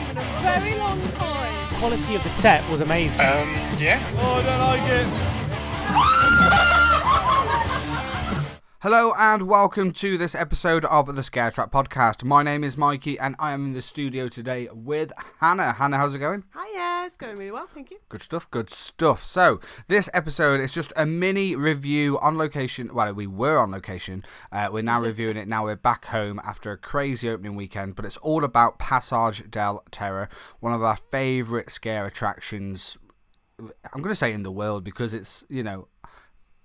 [0.41, 1.75] very long time.
[1.79, 3.21] quality of the set was amazing.
[3.21, 3.99] Um, yeah.
[4.17, 6.20] oh, I don't like it.
[8.81, 12.23] Hello and welcome to this episode of the Scare Track podcast.
[12.23, 15.73] My name is Mikey and I am in the studio today with Hannah.
[15.73, 16.45] Hannah, how's it going?
[16.55, 17.99] Hi, yeah, it's going really well, thank you.
[18.09, 19.23] Good stuff, good stuff.
[19.23, 22.91] So, this episode is just a mini review on location.
[22.91, 24.25] Well, we were on location.
[24.51, 25.47] Uh, we're now reviewing it.
[25.47, 29.83] Now we're back home after a crazy opening weekend, but it's all about Passage del
[29.91, 30.27] Terror,
[30.59, 32.97] one of our favourite scare attractions.
[33.59, 35.87] I'm going to say in the world because it's, you know,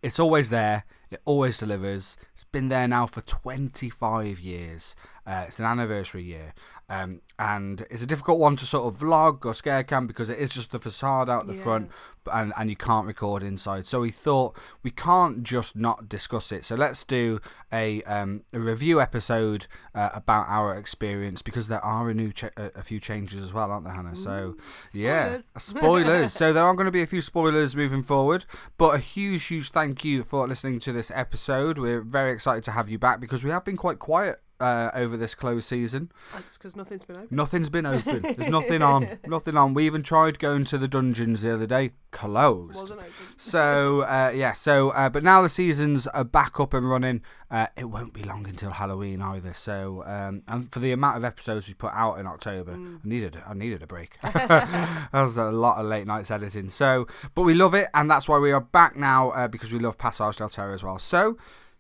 [0.03, 0.85] it's always there.
[1.17, 2.19] It always delivers.
[2.35, 4.95] It's been there now for 25 years.
[5.27, 6.55] Uh, it's an anniversary year.
[6.89, 10.39] Um, and it's a difficult one to sort of vlog or scare cam because it
[10.39, 11.63] is just the facade out the Yeah.
[11.65, 11.91] front
[12.33, 13.87] and, and you can't record inside.
[13.87, 16.65] So we thought we can't just not discuss it.
[16.65, 17.41] So let's do
[17.73, 19.67] a, um, a review episode
[19.97, 23.53] uh, about our experience because there are a new cha- a, a few changes as
[23.53, 24.15] well, aren't there, Hannah?
[24.15, 24.57] So
[24.95, 26.33] yeah, spoilers.
[26.41, 28.45] so there are going to be a few spoilers moving forward,
[28.79, 31.79] but a huge, huge thank you for listening to this episode.
[31.79, 35.17] We're very excited to have you back because we have been quite quiet uh, over
[35.17, 36.11] this closed season.
[36.33, 37.29] That's because nothing's been open.
[37.31, 38.23] Nothing's been open.
[38.37, 39.19] There's nothing on.
[39.27, 39.75] Nothing on.
[39.75, 41.93] We even tried going to the dungeons the other day.
[42.11, 42.77] Closed.
[42.77, 43.13] Wasn't open.
[43.37, 47.23] So uh, yeah, so uh, but now the seasons are back up and running.
[47.51, 49.53] Uh, it won't be long until Halloween either.
[49.53, 53.39] So um, and for the amount of episodes we put out in October, I needed
[53.47, 54.19] I needed a break.
[54.23, 56.71] that was a lot of late nights editing.
[56.71, 59.79] So, but we love it, and that's why we are back now uh, because we
[59.79, 60.99] love Passage del Terror as well.
[60.99, 61.37] So,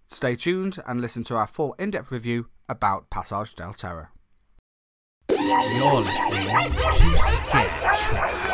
[0.06, 4.10] stay tuned and listen to our full in-depth review about Passage del Terror.
[5.31, 8.47] You're listening to Scare Track.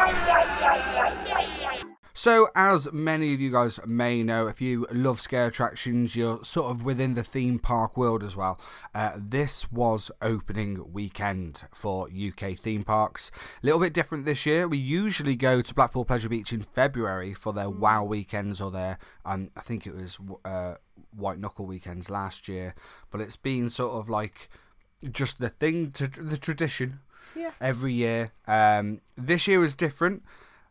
[2.15, 6.71] So, as many of you guys may know, if you love scare attractions, you're sort
[6.71, 8.61] of within the theme park world as well.
[8.95, 13.33] Uh, this was opening weekend for UK theme parks.
[13.63, 14.69] A little bit different this year.
[14.69, 18.99] We usually go to Blackpool Pleasure Beach in February for their Wow weekends or their,
[19.25, 20.75] um, I think it was uh,
[21.17, 22.75] White Knuckle weekends last year.
[23.11, 24.49] But it's been sort of like
[25.11, 27.01] just the thing, to the tradition
[27.37, 27.53] Yeah.
[27.61, 28.31] every year.
[28.47, 30.23] Um, this year was different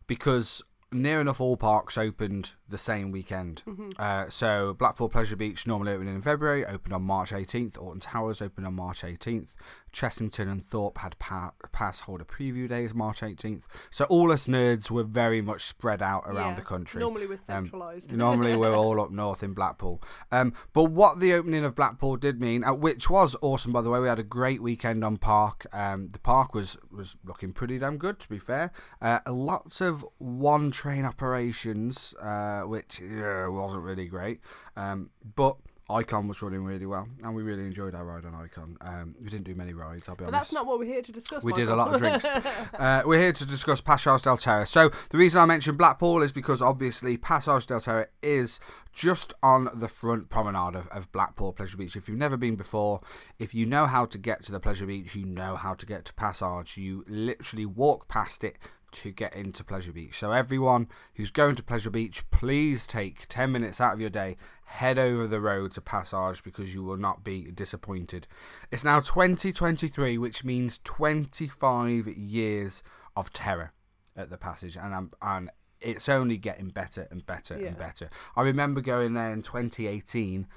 [0.08, 0.62] because
[0.92, 3.64] near enough all parks opened the same weekend.
[4.00, 7.78] Uh, so Blackpool Pleasure Beach normally opened in February, opened on March 18th.
[7.78, 9.56] Alton Towers opened on March 18th.
[9.94, 13.64] Chessington and Thorpe had pa- pass holder preview days March 18th.
[13.90, 16.56] So all us nerds were very much spread out around Yeah.
[16.56, 17.02] the country.
[17.02, 18.16] Normally we're Um, centralised.
[18.16, 20.02] normally we're all up north in Blackpool.
[20.32, 23.90] Um, but what the opening of Blackpool did mean, uh, which was awesome by the
[23.90, 25.66] way, we had a great weekend on Park.
[25.74, 28.72] Um, the park was was looking pretty damn good to be fair.
[29.02, 34.40] Uh, lots of one train operations, uh, which yeah, wasn't really great.
[34.76, 35.58] Um, but
[35.92, 38.78] Icon was running really well, and we really enjoyed our ride on Icon.
[38.82, 40.52] Um, we didn't do many rides, I'll be but honest.
[40.52, 41.44] that's not what we're here to discuss.
[41.44, 42.26] We did a lot of drinks.
[42.80, 44.66] uh, we're here to discuss Passage del Terror.
[44.66, 48.60] So the reason I mentioned Blackpool is because obviously Passage del Terror is
[48.94, 51.96] just on the front promenade of, of Blackpool Pleasure Beach.
[51.96, 53.02] If you've never been before,
[53.40, 56.06] if you know how to get to the Pleasure Beach, you know how to get
[56.06, 56.78] to Passage.
[56.78, 58.58] You literally walk past it
[58.92, 60.20] to get into Pleasure Beach.
[60.20, 64.38] So everyone who's going to Pleasure Beach, please take 10 minutes out of your day,
[64.66, 68.28] head over the road to Passage because you will not be disappointed.
[68.72, 72.84] It's now 2023, which means 25 years
[73.16, 73.74] of terror
[74.16, 75.50] at the passage and I'm, and
[75.80, 77.70] it's only getting better and better Yeah.
[77.70, 78.10] and better.
[78.36, 80.48] I remember going there in 2018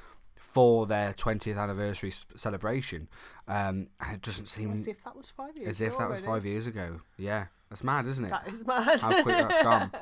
[0.53, 3.09] for their 20th anniversary celebration.
[3.49, 5.69] Um, it doesn't seem As if that was five years.
[5.69, 6.27] as if ago that was already.
[6.27, 6.99] five years ago.
[7.19, 8.31] Yeah, that's mad, isn't it?
[8.31, 9.01] That is mad.
[9.01, 9.91] How quick that's gone.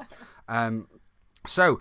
[0.48, 0.88] Um,
[1.46, 1.80] so,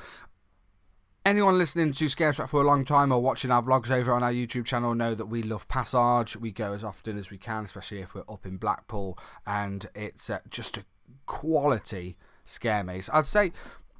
[1.25, 4.23] anyone listening to Scare Track for a long time or watching our vlogs over on
[4.23, 6.37] our YouTube channel know that we love Passage.
[6.37, 10.29] We go as often as we can, especially if we're up in Blackpool, and it's
[10.29, 10.85] uh, just a
[11.25, 13.09] quality scare maze.
[13.11, 13.51] I'd say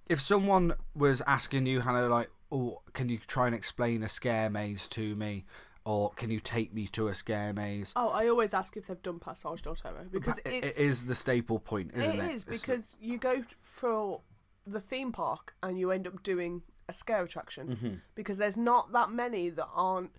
[0.07, 4.49] if someone was asking you, Hannah, like, oh, can you try and explain a scare
[4.49, 5.45] maze to me?
[5.83, 7.91] Or can you take me to a scare maze?
[7.95, 11.05] Oh, I always ask if they've done Passage del Terror because It- it's it is
[11.05, 12.23] the staple point, isn't it?
[12.25, 14.21] it is because you go for
[14.67, 17.93] the theme park and you end up doing a scare attraction Mm-hmm.
[18.13, 20.11] because there's not that many that aren't.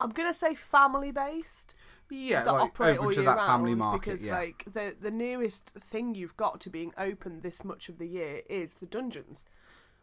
[0.00, 1.74] I'm gonna say family based
[2.12, 4.00] yeah, that like, operate open all to year that round family market.
[4.00, 4.34] because yeah.
[4.38, 8.42] like the the nearest thing you've got to being open this much of the year
[8.48, 9.44] is the dungeons,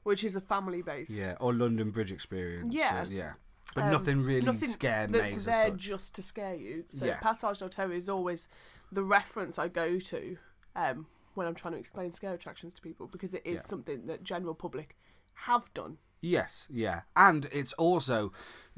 [0.07, 1.11] which is a family based.
[1.11, 2.73] yeah, or London Bridge experience.
[2.73, 3.01] Yeah.
[3.01, 3.33] uh, yeah.
[3.75, 6.85] But Um, nothing really nothing scare that's maze there just to scare you.
[6.87, 7.19] So Yeah.
[7.19, 8.47] Passage del Terror is always
[8.91, 10.37] the reference I go to
[10.75, 13.67] um, when I'm trying to explain scare attractions to people because it is Yeah.
[13.73, 14.95] something that general public
[15.33, 15.97] have done.
[16.21, 17.01] Yes, yeah.
[17.15, 18.31] And it's also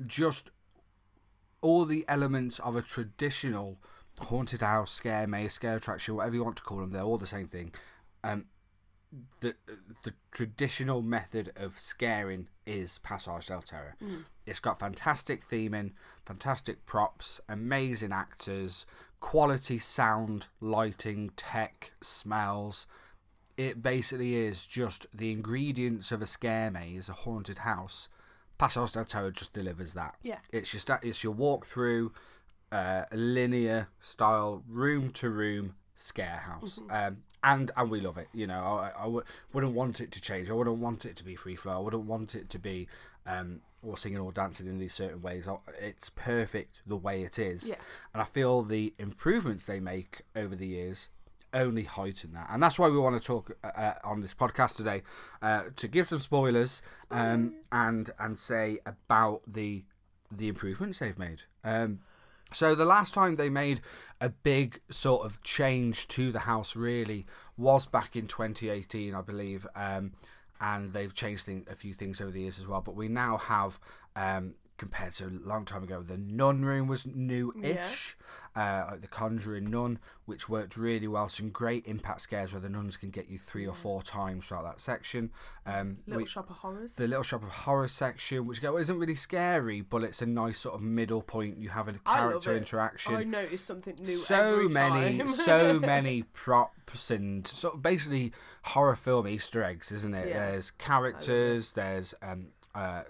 [0.06, 0.50] just
[1.62, 3.78] all the elements of a traditional
[4.20, 7.28] haunted house, scare maze, scare attraction, whatever you want to call them, they're all the
[7.28, 7.72] same thing.
[8.24, 8.46] Um,
[9.40, 9.56] the
[10.04, 13.96] the traditional method of scaring is Passage del Terror.
[14.46, 15.92] It's got fantastic theming,
[16.26, 18.86] fantastic props, amazing actors,
[19.20, 22.88] quality sound, lighting, tech, smells
[23.60, 28.08] it basically is just the ingredients of a scare maze, a haunted house.
[28.58, 30.16] Passage del Terror just delivers that.
[30.24, 30.38] Yeah.
[30.50, 32.14] It's just that it's your walk through
[32.72, 38.28] uh, linear style, room to room scare house, um, and and we love it.
[38.34, 40.50] You know, I, I w- wouldn't want it to change.
[40.50, 41.74] I wouldn't want it to be free flow.
[41.74, 42.88] I wouldn't want it to be
[43.26, 45.48] um, or singing or dancing in these certain ways.
[45.80, 47.76] It's perfect the way it is, Yeah.
[48.14, 51.10] and I feel the improvements they make over the years
[51.54, 54.76] only heighten that, and that's why we want to talk uh, uh, on this podcast
[54.76, 55.02] today
[55.42, 59.84] uh, to give some spoilers, um, and and say about the
[60.32, 61.44] the improvements they've made.
[61.64, 62.00] Um,
[62.52, 63.82] so the last time they made
[64.20, 67.26] a big sort of change to the house really
[67.58, 70.14] was back in 2018, I believe, um,
[70.60, 72.82] and they've changed a few things over the years as well.
[72.82, 73.80] But we now have.
[74.16, 78.16] Um, Compared to a long time ago, the Nun room was new-ish,
[78.56, 81.28] uh, like the Conjuring Nun, which worked really well.
[81.28, 84.64] Some great impact scares where the nuns can get you three or four times throughout
[84.64, 85.32] that section.
[85.66, 86.96] Um, Little we- Shop of Horrors.
[86.96, 90.60] the little shop of horror section, which again, isn't really scary, but it's a nice
[90.60, 91.58] sort of middle point.
[91.58, 92.60] You have a character it.
[92.60, 93.16] interaction.
[93.16, 98.32] I notice something new so many, so many props and sort of basically
[98.64, 100.30] horror film Easter eggs, isn't it?
[100.30, 100.52] Yeah.
[100.52, 101.74] There's characters.
[101.74, 103.04] There's um, uh,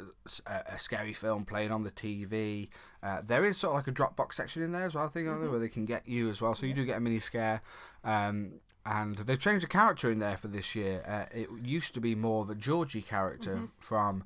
[0.48, 2.70] a, a scary film playing on the TV.
[3.04, 5.28] Uh, there is sort of like a Dropbox section in there as well, I think,
[5.28, 5.42] Mm-hmm.
[5.42, 6.56] there, where they can get you as well.
[6.56, 7.62] So you do get a mini scare.
[8.04, 8.54] Um,
[8.86, 11.04] and they've changed the character in there for this year.
[11.08, 13.66] Uh, it used to be more of a Georgie character Mm-hmm.
[13.80, 14.24] from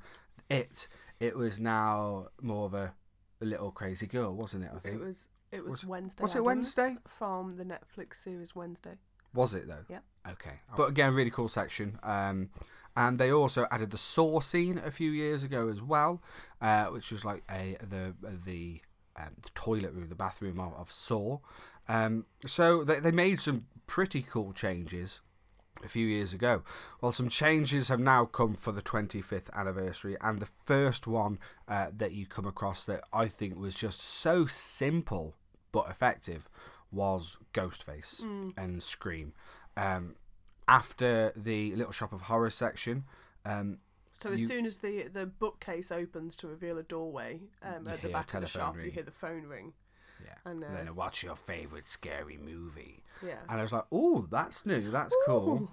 [0.50, 0.88] It.
[1.20, 2.94] It was now more of a,
[3.42, 4.72] a little crazy girl, wasn't it?
[4.76, 6.22] I think It was it was Was- Wednesday.
[6.22, 6.98] was it Wednesday?
[7.08, 8.96] from the Netflix series Wednesday?
[9.34, 9.86] Was it though?
[9.90, 10.00] Yeah.
[10.32, 10.60] Okay.
[10.78, 12.00] But again, really cool section.
[12.04, 12.50] Um,
[12.96, 16.22] and they also added the saw scene a few years ago as well,
[16.62, 18.14] uh, which was like a the
[18.46, 18.82] the,
[19.18, 21.40] um, the toilet room, the bathroom of, of Saw.
[21.88, 25.22] Um, so they they made some pretty cool changes
[25.84, 26.64] a few years ago.
[27.02, 31.88] Well, some changes have now come for the 25th anniversary, and the first one uh,
[31.96, 35.36] that you come across that I think was just so simple
[35.72, 36.48] but effective
[36.92, 38.22] was Ghostface
[38.56, 39.34] and Scream.
[39.76, 40.16] Um,
[40.68, 43.06] after the Little Shop of Horror section,
[43.46, 43.80] um,
[44.16, 48.02] So as You- soon as the the bookcase opens to reveal a doorway um, at
[48.02, 49.74] the back of the shop, you hear the phone ring.
[50.24, 53.04] yeah, And, uh, then what's your favourite scary movie?
[53.22, 53.40] Yeah.
[53.50, 54.90] And I was like, oh, that's new.
[54.92, 55.70] That's cool.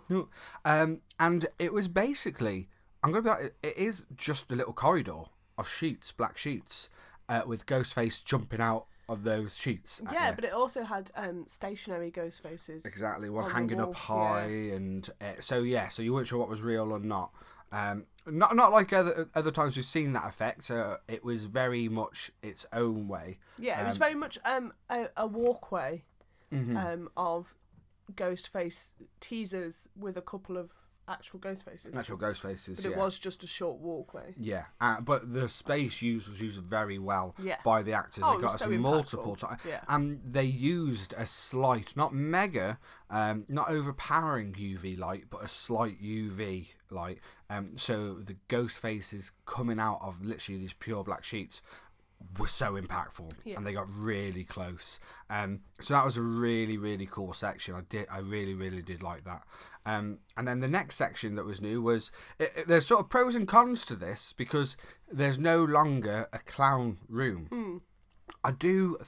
[0.64, 2.68] Um, and it was basically,
[3.02, 5.25] I'm going to be like, it is just a little corridor
[5.56, 6.88] of sheets, black sheets,
[7.28, 10.00] uh, with Ghostface jumping out of those sheets.
[10.12, 12.84] Yeah, but it also had um, stationary ghost faces.
[12.84, 16.48] Exactly, one on hanging up high, and uh, so yeah, so you weren't sure what
[16.48, 17.30] was real or not.
[17.72, 20.70] Um, not not like other other times we've seen that effect.
[20.70, 23.38] Uh, it was very much its own way.
[23.58, 26.04] Yeah, it was Um, very much um, a, a walkway
[26.52, 26.76] Mm-hmm.
[26.76, 27.54] um, of
[28.16, 30.74] ghost face teasers with a couple of
[31.09, 31.95] actual ghost faces.
[31.95, 32.76] Natural ghost faces.
[32.80, 32.99] but it yeah.
[33.04, 34.35] was just a short walkway.
[34.37, 37.57] Yeah, uh, but the space used was used very well Yeah.
[37.64, 38.23] by the actors.
[38.25, 39.80] Oh, they it got was us so multiple times, Yeah.
[39.88, 42.78] and they used a slight, not mega,
[43.11, 47.19] um, not overpowering UV light, but a slight UV light.
[47.49, 51.61] Um, so the ghost faces coming out of literally these pure black sheets
[52.38, 53.56] were so impactful, Yeah.
[53.56, 55.00] and they got really close.
[55.30, 57.74] Um, so that was a really really cool section.
[57.74, 59.42] I did, I really really did like that.
[59.86, 63.08] Um, and then the next section that was new was it, it- there's sort of
[63.08, 64.76] pros and cons to this because
[65.10, 67.80] there's no longer a clown room.
[68.44, 68.98] I do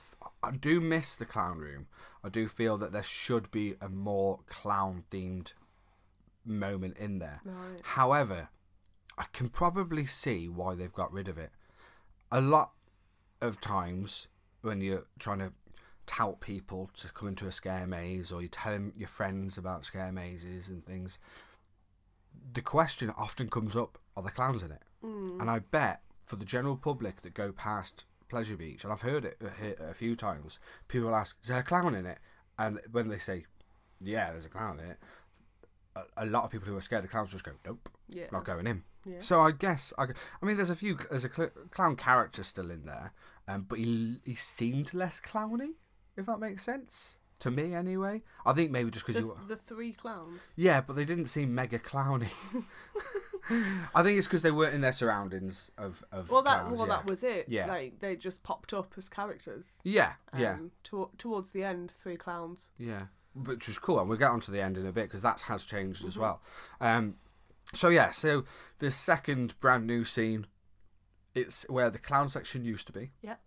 [0.42, 1.87] I do miss the clown room.
[2.25, 5.52] I do feel that there should be a more clown themed
[6.45, 7.40] moment in there.
[7.45, 7.81] Right.
[7.83, 8.49] However,
[9.19, 11.50] I can probably see why they've got rid of it.
[12.31, 12.73] A lot
[13.43, 14.29] of times
[14.63, 15.53] when you're trying to
[16.07, 20.13] tout people to come into a scare maze or you're telling your friends about scare
[20.13, 21.19] mazes and things,
[22.53, 24.83] the question often comes up are the clowns in it?
[25.05, 25.41] Mm.
[25.41, 29.25] And I bet for the general public that go past Pleasure Beach, and I've heard
[29.25, 30.59] it a, a few times,
[30.89, 32.19] people ask, is there a clown in it?
[32.59, 33.47] And when they say,
[34.01, 34.99] yeah, there's a clown in it,
[35.97, 38.27] a, a lot of people who are scared of clowns just go, nope, Yeah.
[38.33, 38.83] not going in.
[39.05, 39.21] Yeah.
[39.21, 40.05] So I guess I,
[40.41, 40.97] I mean, there's a few.
[41.11, 43.13] There's a cl- clown character still in there,
[43.49, 45.71] um, but he he seemed less clowny,
[46.17, 48.23] if that makes sense to me anyway.
[48.47, 49.37] I think maybe just because you.
[49.49, 50.51] the three clowns.
[50.55, 52.29] Yeah, but they didn't seem mega clowny.
[53.95, 56.31] I think it's because they weren't in their surroundings of of.
[56.31, 56.95] Well, that clowns, well yeah.
[56.97, 57.47] that was it.
[57.49, 57.67] Yeah.
[57.67, 59.79] Like they just popped up as characters.
[59.83, 62.71] Yeah, yeah, Um, to, towards the end, three clowns.
[62.79, 63.07] yeah.
[63.35, 65.65] Which was cool, and we'll get onto the end in a bit because that has
[65.65, 66.41] changed as well.
[66.81, 67.15] Um,
[67.75, 68.45] so yeah, so
[68.79, 70.47] the second brand new scene,
[71.35, 73.11] it's where the clown section used to be.
[73.23, 73.41] Yep.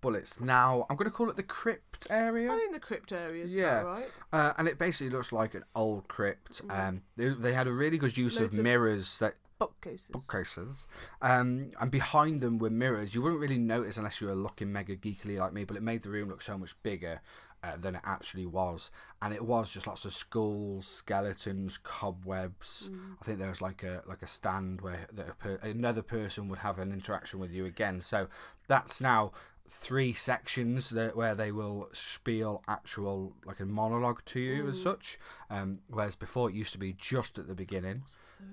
[0.00, 2.52] but it's now I'm going to call it the crypt area.
[2.52, 3.80] I think the crypt area is Yeah.
[3.82, 4.06] right.
[4.32, 6.60] Uh, and it basically looks like an old crypt.
[6.70, 10.08] Um, they, they had a really good use Loads of of- mirrors that Bookcases.
[10.10, 10.86] bookcases,
[11.20, 13.12] um, and behind them were mirrors.
[13.12, 16.02] You wouldn't really notice unless you were looking mega geekily like me, but it made
[16.02, 17.20] the room look so much bigger
[17.62, 18.90] uh, than it actually was.
[19.20, 22.90] And it was just lots of skulls, skeletons, cobwebs.
[23.20, 26.48] I think there was like a like a stand where that a per- another person
[26.48, 28.00] would have an interaction with you again.
[28.00, 28.28] So
[28.68, 29.32] that's now
[29.70, 35.18] three sections that where they will spiel actual like a monologue to you as such
[35.50, 38.02] um whereas before it used to be just at the beginning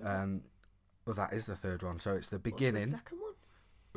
[0.03, 0.41] um
[1.05, 3.24] well that is the third one so it's the What's the beginning second one?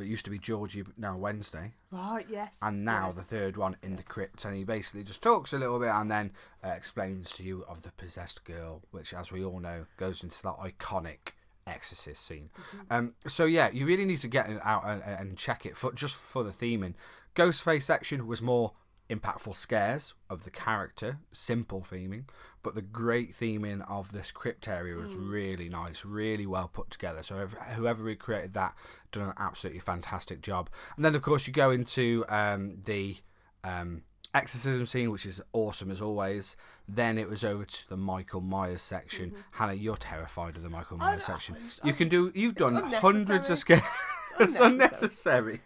[0.01, 2.27] It used to be georgie but now wednesday Right.
[2.31, 2.59] Yes.
[2.63, 4.09] and now the third one in the Yes.
[4.09, 6.33] crypt and he basically just talks a little bit and then
[6.65, 10.41] uh, explains to you of the possessed girl which as we all know goes into
[10.43, 11.33] that iconic
[11.67, 12.93] exorcist scene Mm-hmm.
[12.95, 15.93] um, so yeah you really need to get it out and, and check it for
[15.93, 16.95] just for the theming
[17.37, 18.73] ghostface section was more
[19.11, 22.25] impactful scares of the character simple theming
[22.63, 25.31] but the great theming of this crypt area was Mm.
[25.31, 27.23] really nice really well put together.
[27.23, 28.75] So whoever- whoever recreated that
[29.13, 30.69] done an absolutely fantastic job.
[30.97, 33.17] And then of course you go into um, the
[33.65, 34.03] um,
[34.35, 36.57] exorcism scene which is awesome as always.
[36.87, 39.33] Then it was over to the michael myers section.
[39.53, 41.33] Hannah you're terrified of the michael myers Mm-hmm.
[41.33, 41.57] Section.
[41.85, 43.83] you can do you've done hundreds of scares
[44.45, 45.61] it's unnecessary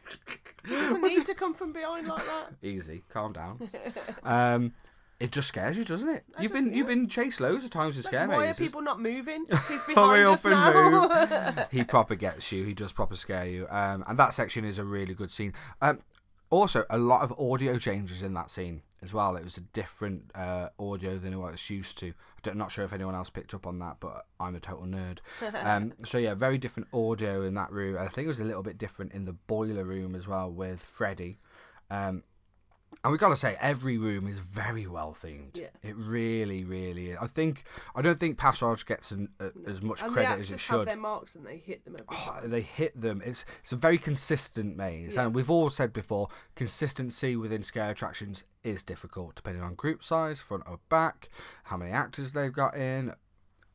[0.69, 2.53] Doesn't need to come from behind like that.
[2.63, 3.69] easy calm down
[4.23, 4.73] um
[5.21, 6.25] it just scares you, doesn't it?
[6.37, 8.35] I You've just- been you've been chased loads of times with scare me.
[8.35, 9.45] Why are people not moving?
[9.69, 11.53] He's Hurry behind up us and now.
[11.55, 11.67] move.
[11.71, 12.65] he proper gets you.
[12.65, 13.69] He does proper scare you.
[13.71, 15.53] Um, and that section is a really good scene.
[15.81, 16.01] Um,
[16.51, 19.37] also, a lot of audio changes in that scene as well.
[19.37, 22.13] It was a different uh, audio than what it's used to.
[22.47, 25.19] I'm not sure if anyone else picked up on that, but I'm a total nerd.
[25.65, 27.97] Um, so yeah, very different audio in that room.
[27.99, 30.83] I think it was a little bit different in the boiler room as well with
[30.83, 31.39] Freddy.
[31.91, 32.25] Um,
[33.05, 35.57] and we got to say, every room is very well themed.
[35.57, 35.69] Yeah.
[35.83, 37.19] It really, really is.
[37.21, 37.65] I think
[37.97, 40.77] I don't think Passage gets an, uh, as much and credit as it should.
[40.77, 43.21] have their marks and they hit them Oh, they hit them.
[43.25, 45.25] It's it's a very consistent maze, Yeah.
[45.25, 50.41] and we've all said before, consistency within scare attractions is difficult depending on group size,
[50.41, 51.29] front or back,
[51.65, 53.13] how many actors they've got in.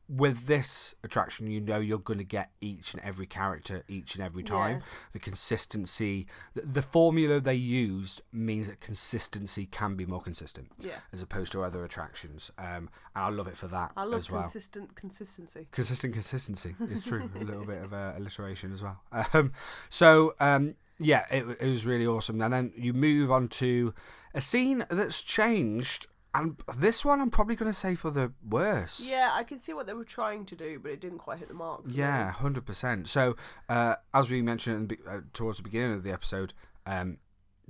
[0.08, 4.24] With this attraction, you know you're going to get each and every character each and
[4.24, 4.76] every time.
[4.78, 4.82] Yeah.
[5.12, 11.00] The consistency, the, the formula they used means that consistency can be more consistent Yeah.
[11.12, 12.50] as opposed to other attractions.
[12.58, 15.66] Um, and I love it for that I love as well consistent consistency.
[15.72, 19.00] consistent consistency is true a little bit of uh, alliteration as well
[19.34, 19.52] um,
[19.90, 23.92] so um, yeah it, it was really awesome and then you move on to
[24.34, 29.00] a scene that's changed and this one i'm probably going to say for the worse
[29.04, 31.48] Yeah, I can see what they were trying to do, but it didn't quite hit
[31.48, 31.82] the mark.
[31.86, 33.36] yeah 100% so
[33.68, 36.52] uh, as we mentioned in the, uh, towards the beginning of the episode
[36.86, 37.18] um,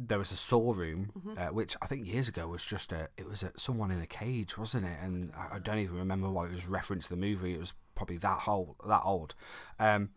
[0.00, 1.38] there was a saw room, Mm-hmm.
[1.38, 3.08] uh, which I think years ago was just a.
[3.16, 4.96] It was a, someone in a cage, wasn't it?
[5.02, 7.54] And I, I don't even remember what it was referenced to the movie.
[7.54, 8.76] It was probably that old.
[8.86, 9.34] That old.
[9.80, 10.10] Um,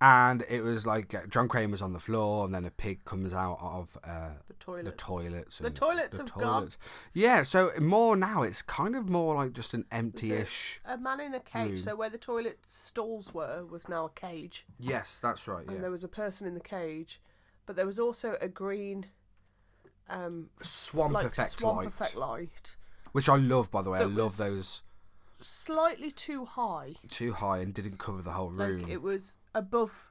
[0.00, 3.32] and it was like uh, John Kramer's on the floor, and then a pig comes
[3.34, 4.84] out of uh, The toilets.
[4.90, 5.58] the toilets.
[5.58, 6.70] The toilets have gone.
[7.12, 8.42] Yeah, so more now.
[8.42, 10.80] It's kind of more like just an empty-ish.
[10.84, 11.68] A man in a cage.
[11.70, 11.78] room.
[11.78, 15.66] So where the toilet stalls were was now a cage, Yes, that's right.
[15.66, 17.20] and there was a person in the cage,
[17.66, 19.06] but there was also a green,
[20.08, 22.76] um, swamp like effect swamp light, effect light,
[23.12, 23.70] which I love.
[23.70, 24.82] By the way, I love those
[25.40, 26.94] slightly too high.
[27.08, 28.82] too high and didn't cover the whole room.
[28.82, 30.10] Like it was above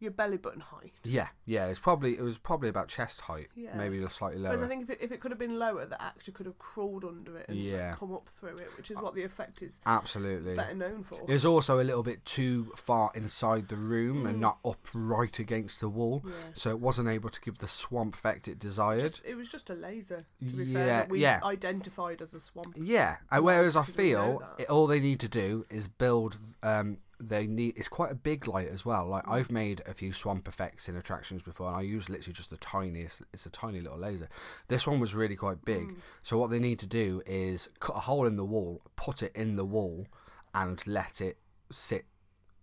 [0.00, 0.92] your belly button height.
[1.04, 1.66] Yeah, yeah.
[1.66, 3.74] It's probably it was probably about chest height, Yeah.
[3.76, 4.50] maybe just slightly lower.
[4.50, 6.58] Whereas I think if it, if it could have been lower, the actor could have
[6.58, 7.94] crawled under it and like, Yeah.
[7.94, 10.54] come up through it, which is what the effect is Absolutely.
[10.54, 11.20] better known for.
[11.22, 14.40] It was also a little bit too far inside the room and Mm.
[14.40, 16.32] not up right against the wall, Yeah.
[16.54, 19.00] so it wasn't able to give the swamp effect it desired.
[19.00, 21.40] Just, it was just a laser, to be Yeah, fair, that we yeah.
[21.44, 22.74] identified as a swamp.
[22.76, 24.62] Yeah, and whereas I we know feel that.
[24.64, 26.38] it, all they need to do is build.
[26.62, 27.74] Um, they need.
[27.76, 29.06] It's quite a big light as well.
[29.06, 32.50] Like I've made a few swamp effects in attractions before, and I use literally just
[32.50, 33.22] the tiniest.
[33.32, 34.28] It's a tiny little laser.
[34.68, 35.88] This one was really quite big.
[35.88, 35.96] Mm.
[36.22, 39.32] So what they need to do is cut a hole in the wall, put it
[39.34, 40.06] in the wall,
[40.54, 41.38] and let it
[41.70, 42.06] sit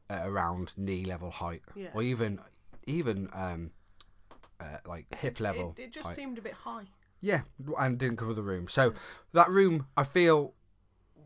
[0.10, 1.90] at around knee level height, Yeah.
[1.94, 2.40] or even
[2.86, 3.72] even um,
[4.60, 5.76] uh, like hip level.
[5.78, 6.16] It, it just height.
[6.16, 6.86] seemed a bit high.
[7.22, 7.42] Yeah,
[7.78, 8.68] and didn't cover the room.
[8.68, 8.94] So
[9.34, 10.54] that room, I feel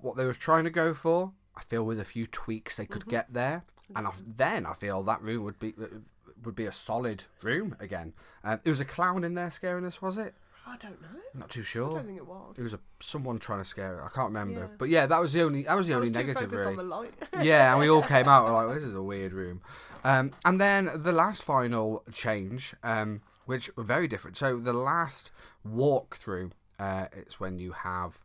[0.02, 1.32] what they were trying to go for.
[1.58, 3.10] I feel with a few tweaks they could Mm-hmm.
[3.12, 3.64] get there,
[3.96, 5.74] and I, then I feel that room would be
[6.44, 8.14] would be a solid room again.
[8.44, 10.36] Um, there was a clown in there scaring us, was it?
[10.68, 11.08] I don't know.
[11.34, 11.92] I'm not too sure.
[11.92, 12.56] I don't think it was.
[12.58, 14.04] It was a someone trying to scare it.
[14.04, 14.62] I can't remember.
[14.62, 14.68] Yeah.
[14.80, 16.66] But yeah, that was the only that was the I only was negative really.
[16.66, 17.14] on the light.
[17.42, 19.62] yeah, and we all came out like, this is a weird room.
[20.04, 24.38] Um, and then the last final change, um, which were very different.
[24.38, 25.30] So the last
[25.68, 28.20] walkthrough, uh, it's when you have.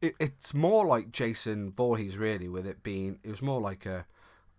[0.00, 3.18] It, it's more like Jason Voorhees, really, with it being.
[3.22, 4.06] It was more like a,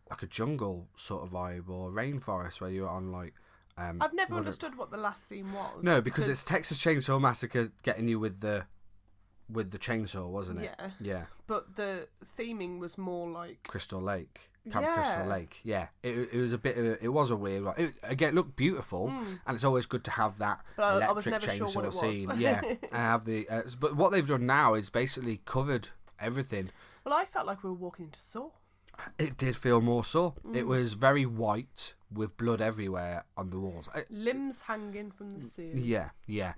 [0.09, 3.33] like a jungle sort of vibe or rainforest where you're on like.
[3.77, 5.81] Um, I've never understood what the last scene was.
[5.83, 8.65] No, because it's Texas Chainsaw Massacre getting you with the,
[9.49, 10.75] with the chainsaw, wasn't it?
[10.77, 10.89] Yeah.
[10.99, 11.23] Yeah.
[11.47, 15.59] But the theming was more like Crystal Lake, Camp Crystal Lake.
[15.63, 17.75] Yeah, it, it was a bit of a, it was a weird one.
[17.77, 20.71] It, again, it looked beautiful, and it's always good to have that Hmm.
[20.77, 22.31] But I- I electric was never sure chainsaw what scene.
[22.37, 23.47] yeah, and have the.
[23.49, 26.69] Uh, but what they've done now is basically covered everything.
[27.05, 28.49] Well, I felt like we were walking into Saw.
[29.17, 30.35] It did feel more so.
[30.45, 30.55] Hmm.
[30.55, 33.87] It was very white with blood everywhere on the walls.
[34.09, 35.83] Limbs hanging from the ceiling.
[35.83, 36.53] Yeah, yeah.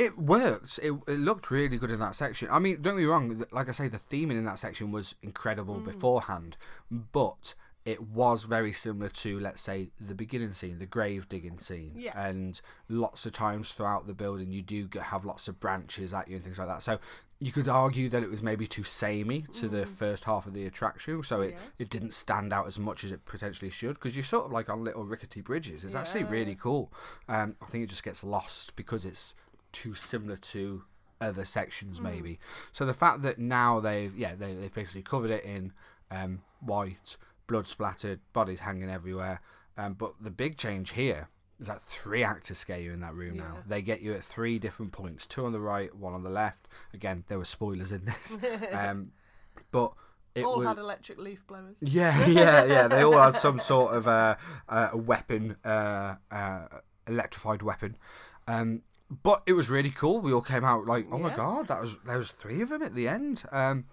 [0.00, 0.78] It worked.
[0.82, 2.48] It, it looked really good in that section.
[2.50, 3.44] I mean, don't be me wrong.
[3.52, 5.84] Like I say, the theming in that section was incredible Mm.
[5.84, 6.56] beforehand,
[6.90, 7.54] but
[7.84, 11.92] it was very similar to, let's say, the beginning scene, the grave digging scene.
[11.96, 12.18] Yeah.
[12.28, 16.36] And lots of times throughout the building, you do have lots of branches at you
[16.36, 16.82] and things like that.
[16.82, 16.98] So
[17.42, 20.66] you could argue that it was maybe too samey to the first half of the
[20.66, 21.58] attraction, so it, Mm.
[21.58, 21.58] Yeah.
[21.78, 23.94] it didn't stand out as much as it potentially should.
[23.94, 25.84] Because you're sort of like on little rickety bridges.
[25.84, 26.92] It's actually really cool.
[27.28, 29.34] Um, I think it just gets lost because it's
[29.72, 30.84] too similar to
[31.20, 32.04] other sections, Hmm.
[32.04, 32.40] maybe.
[32.72, 35.72] So the fact that now they've yeah they they've basically covered it in
[36.10, 39.40] um, white, blood splattered, bodies hanging everywhere.
[39.76, 41.28] Um, but the big change here
[41.58, 43.58] is that three actors scare you in that room now.
[43.66, 46.66] They get you at three different points: two on the right, one on the left.
[46.94, 48.38] Again, there were spoilers in this,
[48.72, 49.12] um,
[49.70, 49.92] but
[50.34, 50.66] it All was.
[50.68, 51.76] had electric leaf blowers.
[51.82, 52.88] Yeah, yeah, yeah.
[52.88, 54.36] They all had some sort of uh,
[54.68, 56.66] uh, weapon, uh, uh,
[57.06, 57.96] electrified weapon.
[58.46, 60.20] Um, but it was really cool.
[60.20, 62.82] We all came out like, oh my god, that was there was three of them
[62.82, 63.44] at the end.
[63.50, 63.86] Um,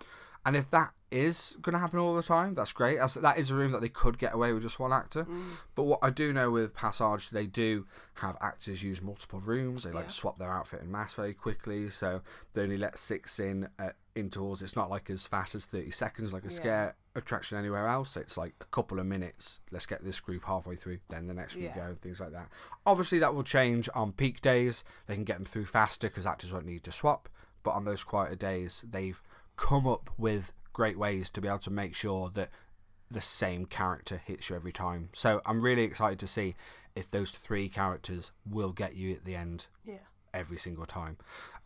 [0.46, 3.00] and if that is going to happen all the time, that's great.
[3.00, 5.24] That's, that is a room that they could get away with just one actor.
[5.26, 5.52] Mm.
[5.76, 9.84] But what I do know with Passage, they do have actors use multiple rooms.
[9.84, 10.12] They like Yeah.
[10.12, 12.22] swap their outfit and mask very quickly, so
[12.54, 14.62] they only let six in at intervals.
[14.62, 16.52] It's not like as fast as thirty seconds, like a Yeah.
[16.54, 18.16] scare attraction anywhere else.
[18.16, 19.60] It's like a couple of minutes.
[19.72, 21.88] Let's get this group halfway through, then the next group Yeah.
[21.90, 22.50] go, things like that.
[22.86, 24.84] Obviously, that will change on peak days.
[25.08, 27.28] They can get them through faster because actors won't need to swap.
[27.64, 29.22] But on those quieter days, they've
[29.58, 32.50] come up with great ways to be able to make sure that
[33.10, 35.10] the same character hits you every time.
[35.14, 36.56] So I'm really excited to see
[36.96, 40.00] if those three characters will get you at the end Yeah.
[40.34, 41.18] every single time.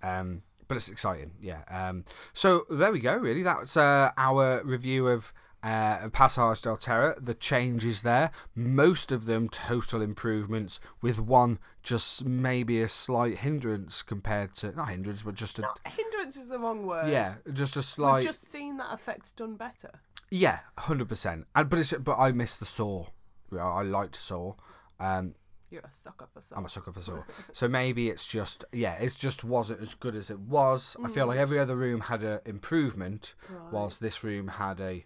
[0.04, 1.64] Um, but it's exciting, yeah.
[1.70, 3.18] Um, so there we go.
[3.18, 5.34] Really, that's uh, our review of.
[5.64, 12.26] Uh, Passage del Terror, the changes there, most of them total improvements, with one just
[12.26, 16.58] maybe a slight hindrance compared to not hindrance, but just a Not hindrance is the
[16.58, 17.12] wrong word.
[17.12, 18.16] yeah, just a slight.
[18.24, 19.92] We've just seen that effect done better.
[20.32, 21.46] yeah, hundred percent.
[21.54, 23.06] And but it's but I miss the Saw.
[23.56, 24.56] I liked Saw.
[25.00, 25.36] Um,
[25.72, 27.24] You're a sucker for I'm a sucker for Saw.
[27.54, 30.96] so maybe it's just yeah, it just wasn't as good as it was.
[31.04, 33.72] I feel like every other room had an improvement, Right.
[33.74, 35.06] whilst this room had a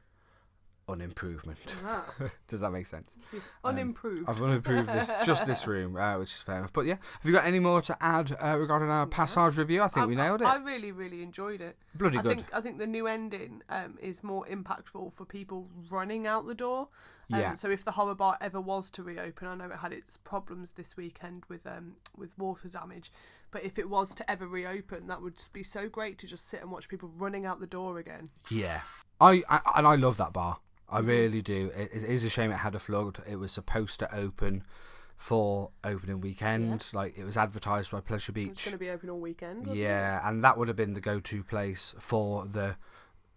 [0.88, 1.74] unimprovement.
[1.84, 2.06] Ah,
[2.48, 3.16] Does that make sense?
[3.64, 4.30] unimproved.
[4.30, 6.74] I've unimproved this just this room, uh, which is fair enough.
[6.74, 9.82] But yeah, have you got any more to add uh, regarding our passage review?
[9.82, 10.46] I think we nailed it.
[10.46, 11.78] I really, really enjoyed it.
[11.96, 12.36] Bloody I good.
[12.38, 16.56] think I think the new ending um, is more impactful for people running out the
[16.56, 16.90] door.
[17.34, 17.54] Um, Yeah.
[17.56, 20.72] So if the horror bar ever was to reopen, I know it had its problems
[20.72, 23.12] this weekend with um with water damage,
[23.52, 26.62] but if it was to ever reopen, that would be so great to just sit
[26.62, 28.30] and watch people running out the door again.
[28.50, 28.82] Yeah,
[29.20, 30.60] I, I and I love that bar.
[30.88, 31.72] I really do.
[31.76, 33.24] It, it is a shame it had a flood.
[33.28, 34.64] It was supposed to open
[35.18, 36.90] for opening weekend.
[36.94, 38.50] Like it was advertised by Pleasure Beach.
[38.52, 39.60] It's going to be open all weekend.
[39.62, 39.82] wasn't it?
[39.82, 42.76] Yeah, and that would have been the go-to place for the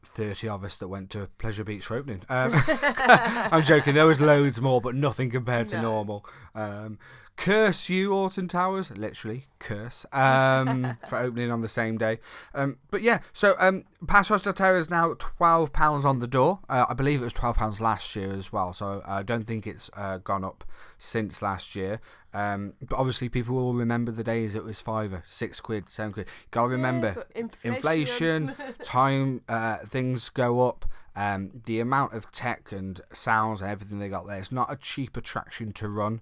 [0.05, 2.23] 30 of us that went to Pleasure Beach for opening.
[2.29, 5.83] Um, I'm joking, there was loads more, but nothing compared to No.
[5.83, 6.27] normal.
[6.55, 6.99] Um,
[7.39, 12.19] curse you, Alton Towers, literally, curse, um, for opening on the same day.
[12.53, 16.59] Um, but yeah, so um, Passage del Terror is now £12 on the door.
[16.69, 19.89] Uh, I believe it was £12 last year as well, so I don't think it's
[19.97, 20.65] uh, gone up
[20.99, 22.01] since last year.
[22.35, 26.13] Um, but obviously, people will remember the days it was five or six quid, seven
[26.13, 26.27] quid.
[26.51, 27.31] Gotta remember, but
[27.65, 30.85] inflation, time, uh, things go up.
[31.15, 34.77] Um, the amount of tech and sounds and everything they got there, it's not a
[34.77, 36.21] cheap attraction to run.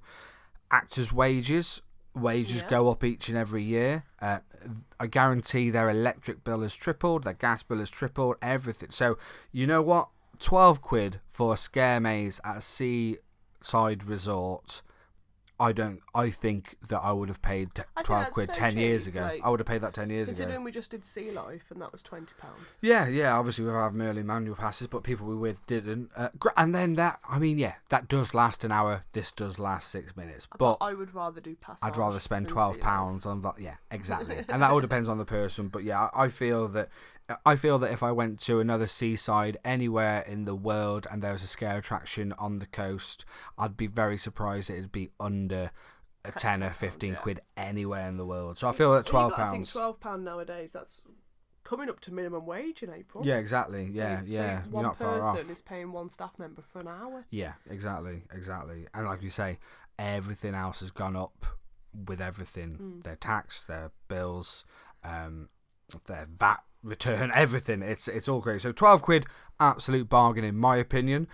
[0.71, 1.81] Actors' wages,
[2.15, 2.69] wages Yeah.
[2.69, 4.05] go up each and every year.
[4.21, 4.41] Uh,
[4.99, 8.91] I guarantee their electric bill has tripled, their gas bill has tripled, everything.
[8.91, 9.19] So,
[9.53, 10.09] you know what?
[10.39, 14.83] 12 quid for a scare maze at a seaside resort.
[15.59, 16.01] I don't.
[16.15, 19.23] I think that I would have paid t- twelve quid so ten years ago.
[19.23, 20.37] like, I would have paid that ten years ago.
[20.37, 22.57] Considering we just did Sea Life and that was twenty pound.
[22.83, 23.37] Yeah, yeah.
[23.37, 26.11] Obviously, we have Merlin annual passes, but people we were with didn't.
[26.15, 29.05] Uh, and then that, I mean, yeah, that does last an hour.
[29.13, 31.83] This does last six minutes, but I would rather do Passage.
[31.83, 33.55] I'd rather spend twelve pounds on that.
[33.59, 34.45] Yeah, exactly.
[34.49, 35.69] and that all depends on the person.
[35.69, 36.89] But yeah, I I feel that
[37.45, 41.33] I feel that if I went to another seaside anywhere in the world and there
[41.33, 43.25] was a scare attraction on the coast,
[43.59, 45.73] I'd be very surprised it'd be under
[46.25, 47.19] a ten or fifteen yeah.
[47.19, 48.59] quid anywhere in the world.
[48.59, 49.73] So I feel that twelve got- I think pounds.
[49.73, 50.73] twelve pound nowadays.
[50.73, 51.03] That's
[51.65, 53.27] coming up to minimum wage in April.
[53.27, 53.89] Yeah, exactly.
[53.93, 54.63] Yeah, So yeah.
[54.65, 55.37] You're one not far off.
[55.37, 57.25] person is paying one staff member for an hour.
[57.31, 58.87] Yeah, exactly, exactly.
[58.95, 59.59] And like you say,
[59.99, 61.45] everything else has gone up
[61.93, 62.79] with everything.
[62.81, 63.03] Mm.
[63.03, 64.65] Their tax, their bills,
[65.03, 65.49] um,
[66.07, 67.83] their VAT return, everything.
[67.83, 68.63] It's it's all great.
[68.63, 69.27] So twelve quid,
[69.61, 71.29] absolute bargain in my opinion.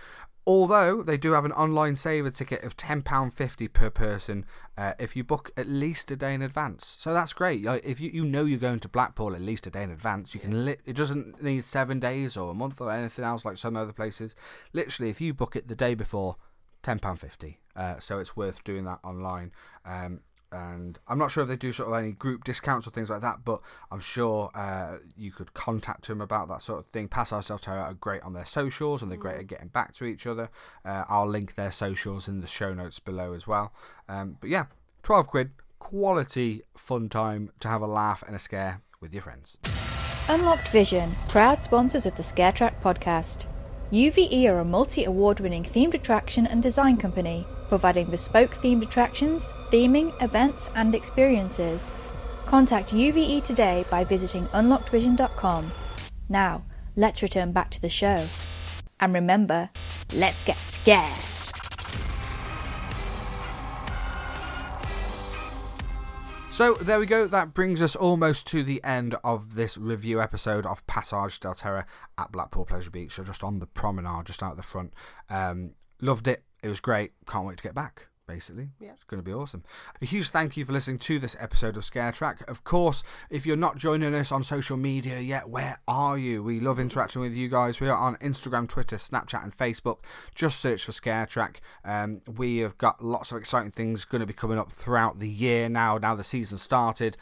[0.45, 4.45] Although they do have an online saver ticket of ten pound fifty per person
[4.77, 6.97] uh, if you book at least a day in advance.
[6.99, 7.65] So that's great.
[7.65, 10.41] If you, you know you're going to Blackpool at least a day in advance, you
[10.41, 10.65] can.
[10.65, 13.93] Li- it doesn't need seven days or a month or anything else like some other
[13.93, 14.35] places.
[14.73, 16.35] Literally, if you book it the day before,
[16.81, 17.61] ten pound fifty.
[17.73, 19.51] Uh, so it's worth doing that online.
[19.85, 20.19] Um,
[20.53, 23.21] and I'm not sure if they do sort of any group discounts or things like
[23.21, 23.61] that, but
[23.91, 27.07] I'm sure uh, you could contact them about that sort of thing.
[27.07, 30.05] Passage del Terror are great on their socials and they're great at getting back to
[30.05, 30.49] each other.
[30.85, 33.73] Uh, I'll link their socials in the show notes below as well.
[34.07, 34.65] Um, but yeah,
[35.01, 39.57] 12 quid, quality fun time to have a laugh and a scare with your friends.
[40.29, 43.47] Unlocked Vision, proud sponsors of the ScareTrack podcast.
[43.91, 49.51] UVE are a multi award winning themed attraction and design company, providing bespoke themed attractions,
[49.71, 51.93] theming, events, and experiences.
[52.45, 55.71] Contact UVE today by visiting unlockedvision.com.
[56.29, 56.63] Now,
[56.95, 58.25] let's return back to the show.
[58.99, 59.69] And remember,
[60.13, 61.33] let's get scared.
[66.53, 67.25] So there we go.
[67.25, 71.87] That brings us almost to the end of this review episode of Passage del Terror
[72.15, 73.13] at Blackpool Pleasure Beach.
[73.13, 74.93] So just on the promenade, just out the front.
[75.31, 76.43] Um, loved it.
[76.63, 77.11] It was great.
[77.27, 78.07] Can't wait to get back.
[78.25, 78.93] Basically, Yeah.
[78.93, 79.65] it's going to be awesome.
[80.01, 82.41] A huge thank you for listening to this episode of Scare Track.
[82.49, 86.41] Of course, if you're not joining us on social media yet, where are you?
[86.41, 87.81] We love interacting with you guys.
[87.81, 89.97] We are on Instagram, Twitter, Snapchat, and Facebook.
[90.33, 91.59] Just search for Scare Track.
[91.83, 95.27] Um, we have got lots of exciting things going to be coming up throughout the
[95.29, 95.97] year now.
[95.97, 97.17] Now the season started,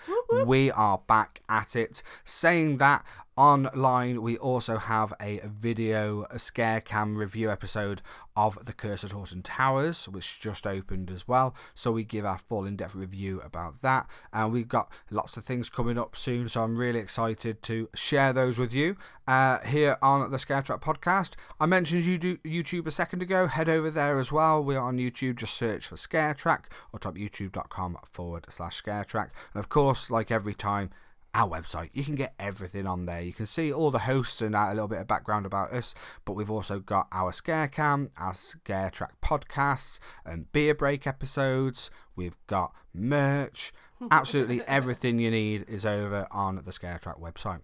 [0.45, 2.03] we are back at it.
[2.25, 3.03] Saying that,
[3.37, 8.01] online we also have a video a scare cam review episode
[8.35, 11.55] of the curse at Alton Towers which just opened as well.
[11.73, 14.07] So we give our full in-depth review about that.
[14.33, 18.33] And we've got lots of things coming up soon so i'm really excited to share
[18.33, 18.97] those with you.
[19.27, 23.47] Uh, here on the scare track podcast i mentioned youtube a second ago.
[23.47, 24.63] Head over there as well.
[24.63, 25.37] We're on youtube.
[25.37, 29.31] Just search for scare track or type youtube.com forward slash scare track.
[29.53, 30.89] And of course like every time
[31.33, 31.89] our website.
[31.93, 33.21] You can get everything on there.
[33.21, 35.93] You can see all the hosts and a little bit of background about us,
[36.25, 41.89] but we've also got our Scare Cam, our Scare Track podcasts, and beer break episodes.
[42.15, 43.71] We've got merch.
[44.09, 47.61] Absolutely everything you need is over on the Scare Track website.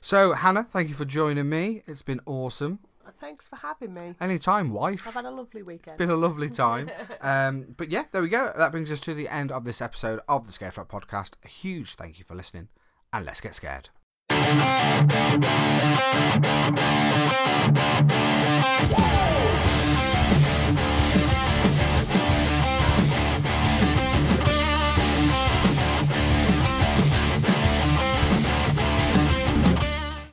[0.00, 1.82] So, Hannah, thank you for joining me.
[1.86, 2.80] It's been awesome.
[3.20, 4.14] Thanks for having me.
[4.20, 5.06] Anytime, wife.
[5.06, 5.94] I've had a lovely weekend.
[5.94, 6.90] It's Been a lovely time.
[7.20, 8.52] um, but yeah, there we go.
[8.56, 11.32] That brings us to the end of this episode of the Scare Track podcast.
[11.44, 12.68] A huge thank you for listening,
[13.14, 13.88] and let's get scared.
[14.30, 14.36] Woo!